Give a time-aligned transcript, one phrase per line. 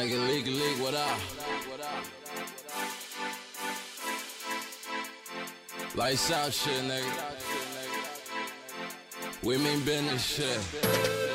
[0.00, 1.18] Nigga, leak, leak, what up?
[5.94, 7.04] Lights out shit, nigga.
[9.42, 11.29] We mean business shit.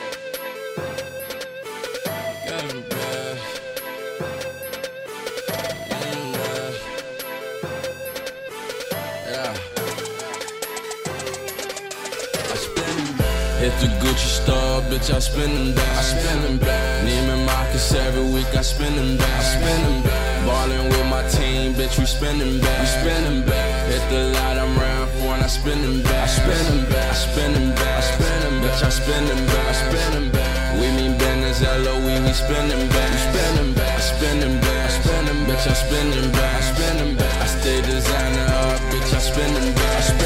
[13.66, 15.98] Hit the Gucci store, bitch, I spin them back.
[15.98, 17.02] I spin them back.
[17.02, 19.42] Neiman Marcus every week, I spin them back.
[19.42, 20.46] I spin them back.
[20.46, 22.80] Ballin' with my team, bitch, we spinning back.
[22.82, 23.90] We spinning back.
[23.90, 26.14] Hit the lot, I'm round four, and I spin them back.
[26.14, 27.10] I spin them back.
[27.10, 27.98] I spin them back.
[27.98, 29.66] I spin them bitch, I spin them back.
[29.66, 30.74] I spin them back.
[30.78, 33.10] We mean business, L-O-E, we spin them back.
[33.10, 33.98] We spin them back.
[33.98, 34.78] I spin them back.
[34.78, 36.54] I spin them bitch, I spin them back.
[36.54, 37.42] I spin them back.
[37.42, 39.98] I stay designer up, bitch, I spin them back.
[39.98, 40.25] I spin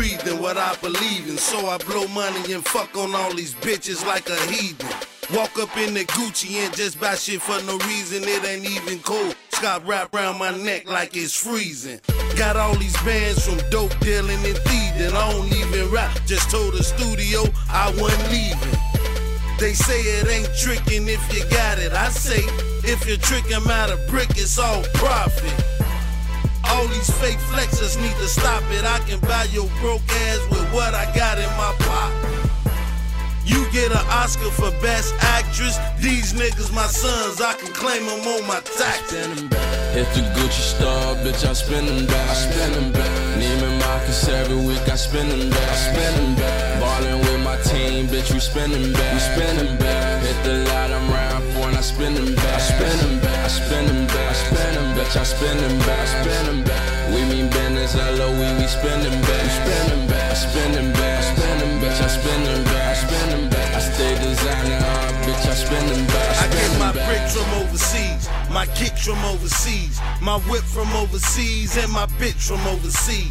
[0.00, 1.36] I'm what I believe in.
[1.36, 4.88] So I blow money and fuck on all these bitches like a heathen.
[5.34, 8.22] Walk up in the Gucci and just buy shit for no reason.
[8.24, 9.36] It ain't even cold.
[9.50, 12.00] Scott wrap around my neck like it's freezing.
[12.34, 15.14] Got all these bands from dope dealing and thieving.
[15.14, 16.18] I don't even rap.
[16.24, 18.80] Just told the studio I wasn't leaving.
[19.58, 21.92] They say it ain't tricking if you got it.
[21.92, 22.40] I say
[22.88, 25.52] if you trick 'em out of brick, it's all profit.
[26.70, 28.84] All these fake flexers need to stop it.
[28.84, 32.30] I can buy your broke ass with what I got in my pocket.
[33.44, 35.76] You get an Oscar for best actress.
[35.98, 39.10] These niggas my sons, I can claim them on my tax.
[39.10, 39.94] spin them back.
[39.94, 42.30] Hit the Gucci store, bitch, I spin them back.
[42.30, 43.10] I spin them back.
[43.38, 45.68] Neiman Marcus every week, I spin them back.
[45.68, 46.80] I spin them back.
[46.80, 49.14] Ballin' with my team, bitch, we spin them back.
[49.14, 50.09] We spin them back.
[52.00, 52.54] I spin them back.
[52.54, 53.44] I spin them back.
[53.44, 54.30] I spin them back.
[54.30, 56.00] I spin them, bitch, I spin them back.
[56.00, 56.82] I spin them back.
[57.12, 59.42] We mean business, L-O-E, we spin them back.
[59.44, 60.30] We spin them back.
[60.30, 61.18] I spin them back.
[61.18, 62.88] I spin them, bitch, I spin them back.
[62.88, 63.74] I spin them back.
[63.74, 66.40] I stay designer, uh, bitch, I spin them back.
[66.40, 67.04] I get my back.
[67.04, 72.64] bricks from overseas, my kicks from overseas, my whip from overseas, and my bitch from
[72.66, 73.28] overseas.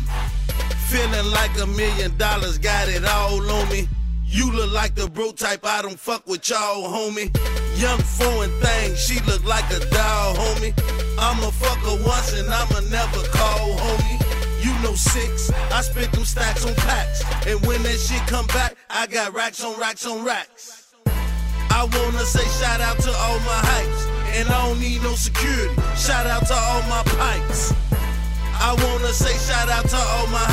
[0.93, 3.87] Feeling like a million dollars, got it all on me.
[4.31, 7.33] You look like the bro type, I don't fuck with y'all, homie.
[7.81, 10.71] Young foreign thing, she look like a doll, homie.
[11.17, 14.21] I'ma fuck her once and I'ma never call, homie.
[14.63, 17.23] You know six, I spent them stacks on packs.
[17.47, 20.93] And when that shit come back, I got racks on racks on racks.
[21.71, 24.05] I wanna say shout out to all my hypes.
[24.37, 25.73] And I don't need no security.
[25.97, 27.73] Shout out to all my pipes.
[28.61, 30.45] I wanna say shout out to all my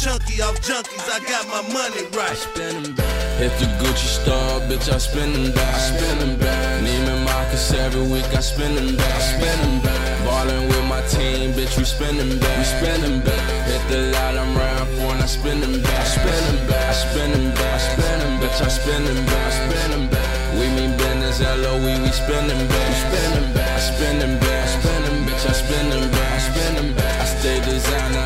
[0.00, 2.40] chunky off junkies, I got my money I right.
[2.56, 3.20] them back.
[3.36, 5.74] Hit the Gucci store, bitch, I spin them back.
[5.74, 6.80] I spin them back.
[6.80, 9.14] Neiman Marcus every week, I spin them back.
[9.14, 10.24] I spin them back.
[10.24, 12.56] Ballin' with my team, bitch, we spin them back.
[12.58, 13.44] We spin them back.
[13.68, 16.00] Hit the lot, I'm round four, and I spin them back.
[16.00, 16.88] I spin them back.
[16.88, 17.74] I spin them back.
[17.74, 19.46] I spin them, bitch, I spin them back.
[19.46, 20.32] I spin them back.
[20.56, 22.88] We mean business, L-O-E, we spin them back.
[22.88, 23.68] We spin them back.
[23.68, 24.64] I spin them back.
[24.64, 26.32] I spin them, bitch, I spin them back.
[26.32, 27.20] I spin them back.
[27.20, 28.24] I stay designer,